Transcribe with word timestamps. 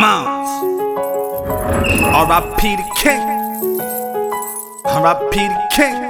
Mounts. 0.00 0.50
R.I.P. 2.14 2.76
the 2.76 2.82
King. 2.96 3.80
R.I.P. 4.84 5.48
the 5.48 5.68
King. 5.72 6.08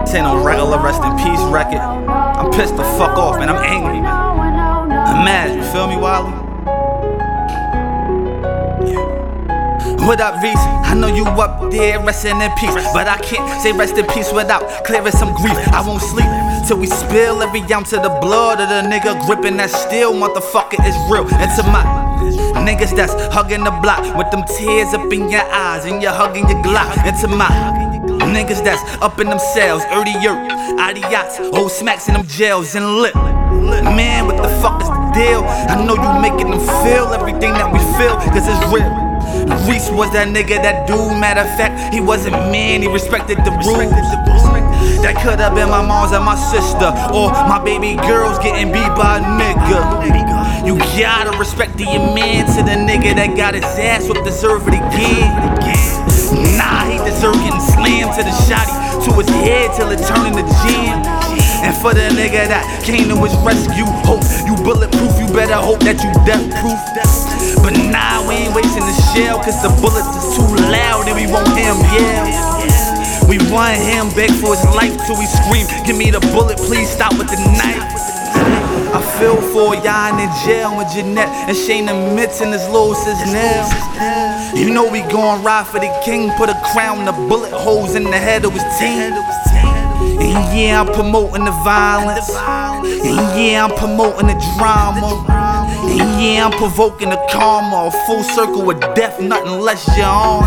This 0.00 0.14
ain't 0.14 0.24
no 0.24 0.42
regular 0.44 0.82
rest 0.82 1.02
in 1.04 1.16
peace 1.18 1.42
record. 1.52 1.80
I'm 1.80 2.50
pissed 2.50 2.76
the 2.76 2.84
fuck 2.98 3.16
off, 3.16 3.38
man. 3.38 3.48
I'm 3.48 3.62
angry, 3.62 4.00
man. 4.00 4.10
I'm 4.10 5.24
mad. 5.24 5.54
You 5.54 5.62
feel 5.72 5.86
me, 5.86 5.96
Wally? 5.96 6.49
What 10.10 10.20
up, 10.20 10.42
Reese? 10.42 10.58
I 10.58 10.94
know 10.94 11.06
you 11.06 11.24
up 11.24 11.70
there 11.70 12.02
resting 12.02 12.40
in 12.42 12.50
peace, 12.58 12.74
but 12.92 13.06
I 13.06 13.16
can't 13.18 13.46
say 13.62 13.70
rest 13.70 13.96
in 13.96 14.04
peace 14.08 14.32
without 14.32 14.66
clearing 14.84 15.12
some 15.12 15.32
grief. 15.34 15.54
I 15.70 15.86
won't 15.86 16.02
sleep 16.02 16.26
till 16.66 16.78
we 16.78 16.88
spill 16.88 17.40
every 17.40 17.62
ounce 17.72 17.92
of 17.92 18.02
the 18.02 18.18
blood 18.20 18.58
of 18.58 18.68
the 18.68 18.90
nigga 18.90 19.24
gripping 19.24 19.56
that 19.58 19.70
steel. 19.70 20.12
Motherfucker 20.12 20.82
is 20.82 20.98
real. 21.06 21.30
And 21.38 21.46
to 21.54 21.62
my 21.70 21.86
niggas 22.66 22.90
that's 22.96 23.14
hugging 23.32 23.62
the 23.62 23.70
block 23.70 24.02
with 24.18 24.28
them 24.32 24.42
tears 24.58 24.92
up 24.94 25.12
in 25.12 25.30
your 25.30 25.46
eyes 25.46 25.84
and 25.84 26.02
you're 26.02 26.10
hugging 26.10 26.48
your 26.48 26.58
Glock. 26.58 26.90
And 27.06 27.16
to 27.20 27.28
my 27.28 27.46
niggas 28.34 28.64
that's 28.64 28.82
up 29.00 29.20
in 29.20 29.28
themselves, 29.28 29.84
early 29.92 30.18
yurt, 30.18 30.42
yachts, 31.06 31.38
old 31.54 31.70
smacks 31.70 32.08
in 32.08 32.14
them 32.14 32.26
jails 32.26 32.74
and 32.74 32.98
lit. 32.98 33.14
Man, 33.14 34.26
what 34.26 34.42
the 34.42 34.50
fuck 34.58 34.82
is 34.82 34.88
the 34.88 34.98
deal? 35.14 35.44
I 35.46 35.78
know 35.86 35.94
you 35.94 36.20
making 36.20 36.50
them 36.50 36.58
feel 36.82 37.14
everything 37.14 37.52
that 37.54 37.70
we 37.72 37.78
feel, 37.94 38.18
cause 38.34 38.48
it's 38.50 38.74
real. 38.74 39.09
Reese 39.68 39.90
was 39.90 40.10
that 40.12 40.28
nigga, 40.28 40.62
that 40.62 40.86
dude. 40.86 41.18
Matter 41.20 41.42
of 41.42 41.52
fact, 41.56 41.94
he 41.94 42.00
wasn't 42.00 42.34
man, 42.50 42.82
he 42.82 42.88
respected 42.88 43.38
the 43.44 43.52
rules. 43.64 43.92
That 45.00 45.16
could 45.24 45.40
have 45.40 45.54
been 45.54 45.70
my 45.70 45.80
mom's 45.80 46.12
and 46.12 46.24
my 46.24 46.36
sister, 46.36 46.92
or 47.16 47.32
my 47.48 47.56
baby 47.62 47.96
girls 47.96 48.38
getting 48.38 48.68
beat 48.68 48.92
by 48.92 49.16
a 49.16 49.22
nigga. 49.24 49.80
You 50.66 50.76
gotta 51.00 51.36
respect 51.38 51.76
the 51.78 51.86
man 51.86 52.44
to 52.56 52.60
the 52.62 52.76
nigga 52.76 53.16
that 53.16 53.36
got 53.36 53.54
his 53.54 53.64
ass 53.64 54.06
whipped, 54.08 54.24
deserve 54.24 54.68
it 54.68 54.76
again. 54.76 55.32
Nah, 56.60 56.84
he 56.84 57.00
deserve 57.08 57.34
getting 57.40 57.64
slammed 57.64 58.12
to 58.14 58.22
the 58.22 58.34
shotty, 58.44 58.76
to 59.08 59.10
his 59.16 59.28
head 59.40 59.72
till 59.74 59.88
it 59.90 60.04
turned 60.04 60.36
into 60.36 60.44
jam. 60.62 61.00
And 61.60 61.76
for 61.76 61.92
the 61.92 62.08
nigga 62.16 62.48
that 62.48 62.64
came 62.80 63.08
to 63.12 63.16
his 63.20 63.36
rescue, 63.44 63.84
hope 64.08 64.24
you 64.48 64.56
bulletproof, 64.64 65.12
you 65.20 65.28
better 65.28 65.60
hope 65.60 65.80
that 65.84 66.00
you 66.00 66.10
death 66.24 66.40
proof. 66.64 66.80
But 67.60 67.76
nah, 67.92 68.24
we 68.24 68.48
ain't 68.48 68.54
wasting 68.56 68.84
the 68.84 68.96
shell, 69.12 69.36
cause 69.44 69.60
the 69.60 69.68
bullets 69.80 70.08
is 70.08 70.40
too 70.40 70.48
loud 70.72 71.04
and 71.04 71.16
we 71.20 71.28
won't 71.28 71.52
him 71.52 71.76
yell. 71.92 72.24
We 73.28 73.36
want 73.52 73.76
him 73.76 74.08
beg 74.16 74.32
for 74.40 74.56
his 74.56 74.64
life 74.72 74.96
till 75.04 75.20
we 75.20 75.28
scream, 75.28 75.68
Give 75.84 75.96
me 75.96 76.10
the 76.10 76.20
bullet, 76.32 76.56
please 76.56 76.88
stop 76.88 77.12
with 77.20 77.28
the 77.28 77.36
knife. 77.36 77.84
I 78.90 79.00
feel 79.20 79.36
for 79.52 79.76
y'all 79.76 80.18
in 80.18 80.32
jail 80.42 80.76
with 80.76 80.90
Jeanette 80.90 81.30
and 81.46 81.56
Shane 81.56 81.86
Mitts 82.16 82.40
and 82.40 82.52
his 82.52 82.66
little 82.66 82.94
sis 82.94 83.20
now. 83.30 83.68
You 84.56 84.72
know 84.72 84.90
we 84.90 85.02
gon' 85.12 85.44
ride 85.44 85.66
for 85.68 85.78
the 85.78 85.92
king, 86.04 86.32
put 86.36 86.48
a 86.48 86.58
crown, 86.72 87.04
the 87.04 87.12
bullet 87.12 87.52
holes 87.52 87.94
in 87.94 88.04
the 88.04 88.18
head 88.18 88.44
of 88.44 88.52
his 88.52 88.64
team. 88.80 89.14
And 90.30 90.56
yeah, 90.56 90.80
I'm 90.80 90.86
promoting 90.92 91.44
the 91.44 91.50
violence. 91.64 92.30
And 92.30 93.18
yeah, 93.34 93.66
I'm 93.66 93.74
promoting 93.76 94.28
the 94.28 94.38
drama. 94.56 95.26
And 95.90 96.22
yeah, 96.22 96.46
I'm 96.46 96.52
provoking 96.52 97.10
the 97.10 97.20
karma. 97.30 97.88
A 97.88 98.06
full 98.06 98.22
circle 98.22 98.70
of 98.70 98.78
death, 98.94 99.20
nothing 99.20 99.58
less 99.58 99.84
you're 99.96 100.06
on. 100.06 100.46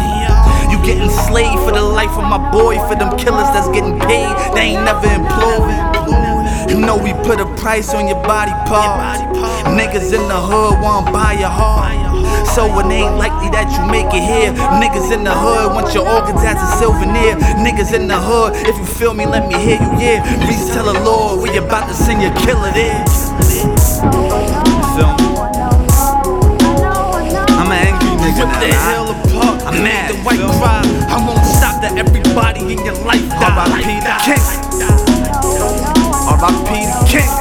You 0.71 0.77
getting 0.85 1.09
slaved 1.27 1.59
for 1.63 1.71
the 1.71 1.83
life 1.83 2.15
of 2.17 2.23
my 2.23 2.39
boy, 2.51 2.77
for 2.87 2.95
them 2.95 3.15
killers 3.17 3.51
that's 3.51 3.67
getting 3.69 3.99
paid, 3.99 4.31
they 4.55 4.73
ain't 4.73 4.83
never 4.85 5.07
employed. 5.07 6.69
You 6.69 6.79
know 6.79 6.97
we 6.97 7.11
put 7.27 7.39
a 7.41 7.45
price 7.57 7.93
on 7.93 8.07
your 8.07 8.23
body 8.23 8.51
parts. 8.69 9.19
Niggas 9.67 10.13
in 10.13 10.27
the 10.27 10.39
hood 10.39 10.81
want 10.81 11.11
buy 11.11 11.33
your 11.33 11.49
heart. 11.49 12.02
So 12.53 12.69
it 12.79 12.85
ain't 12.91 13.17
likely 13.17 13.49
that 13.49 13.69
you 13.73 13.81
make 13.89 14.13
it 14.13 14.21
here. 14.21 14.53
Niggas 14.77 15.11
in 15.11 15.23
the 15.23 15.33
hood 15.33 15.73
want 15.73 15.93
your 15.93 16.05
organs 16.07 16.43
as 16.45 16.57
a 16.61 16.69
souvenir. 16.77 17.35
Niggas 17.61 17.93
in 17.93 18.07
the 18.07 18.19
hood, 18.19 18.53
if 18.67 18.77
you 18.77 18.85
feel 18.85 19.13
me, 19.13 19.25
let 19.25 19.47
me 19.47 19.55
hear 19.55 19.81
you, 19.81 19.91
yeah. 19.97 20.21
Please 20.45 20.69
tell 20.69 20.85
the 20.91 20.99
Lord 21.01 21.41
we 21.41 21.49
about 21.57 21.87
to 21.87 21.95
send 21.95 22.21
your 22.21 22.33
killer 22.45 22.71
there. 22.71 23.01
Feel 24.93 25.09
me? 25.17 25.33
I'm 27.57 27.71
an 27.71 27.79
angry 27.89 28.13
nigga. 28.21 28.45
What 28.45 28.59
the 28.61 28.73
hell 28.75 29.07
apart? 29.09 29.57
I'm 29.65 29.81
mad. 29.81 30.11
The 30.11 30.17
white 30.21 30.43
cry. 30.59 30.83
I 31.09 31.17
won't 31.25 31.45
stop 31.45 31.81
that 31.81 31.97
everybody 31.97 32.61
in 32.73 32.83
your 32.85 32.97
life 33.07 33.23
die. 33.39 33.55
R.I.P. 33.55 33.89
the 34.03 34.13
king. 34.21 34.43
R.I.P. 36.27 36.69
the 36.85 36.99
king. 37.07 37.31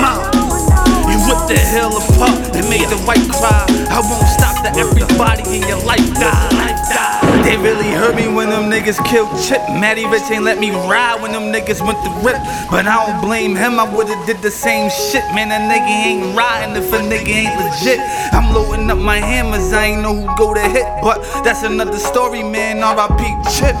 Mom, 0.00 0.18
you 1.10 1.18
what 1.26 1.48
the 1.48 1.58
hell 1.58 1.92
apart? 1.96 2.52
They 2.52 2.62
made 2.70 2.88
the 2.88 2.98
white 3.04 3.26
cry. 3.28 3.57
I 3.98 4.00
won't 4.00 4.30
stop 4.30 4.62
that 4.62 4.78
everybody 4.78 5.42
in 5.58 5.66
your 5.66 5.82
life 5.82 6.06
die. 6.14 7.42
They 7.42 7.56
really 7.58 7.90
hurt 7.90 8.14
me 8.14 8.30
when 8.30 8.48
them 8.48 8.70
niggas 8.70 9.02
killed 9.04 9.26
Chip. 9.42 9.58
Matty 9.74 10.06
Rich 10.06 10.30
ain't 10.30 10.44
let 10.44 10.60
me 10.60 10.70
ride 10.70 11.20
when 11.20 11.32
them 11.32 11.50
niggas 11.50 11.82
went 11.82 11.98
to 12.06 12.10
rip. 12.22 12.38
But 12.70 12.86
I 12.86 12.94
don't 12.94 13.20
blame 13.20 13.56
him, 13.56 13.80
I 13.80 13.82
would've 13.82 14.14
did 14.24 14.38
the 14.38 14.52
same 14.52 14.88
shit. 14.88 15.26
Man, 15.34 15.50
a 15.50 15.58
nigga 15.66 15.90
ain't 15.90 16.38
riding 16.38 16.76
if 16.78 16.92
a 16.92 16.98
nigga 17.02 17.42
ain't 17.42 17.58
legit. 17.58 17.98
I'm 18.30 18.54
loading 18.54 18.88
up 18.88 18.98
my 18.98 19.16
hammers, 19.18 19.72
I 19.72 19.86
ain't 19.86 20.02
know 20.02 20.14
who 20.14 20.30
go 20.38 20.54
to 20.54 20.62
hit. 20.62 20.86
But 21.02 21.18
that's 21.42 21.64
another 21.64 21.98
story, 21.98 22.44
man. 22.44 22.84
R.I.P. 22.84 23.18
Chip. 23.50 23.74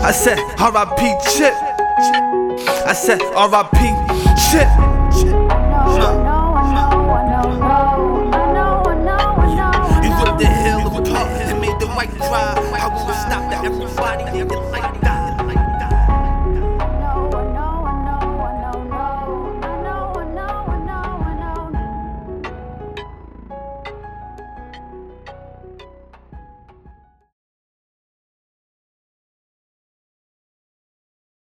I 0.00 0.10
said 0.10 0.40
R.I.P. 0.56 1.00
Chip. 1.36 1.52
I 2.88 2.94
said 2.94 3.20
R.I.P. 3.20 3.76
Chip. 4.48 4.85
I 12.86 12.88
won't 12.88 13.16
stop 13.16 13.64
everybody, 13.64 14.38
everybody. 14.38 15.05